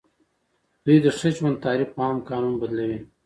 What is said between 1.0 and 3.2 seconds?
د ښه ژوند تعریف په عام قانون بدلوي.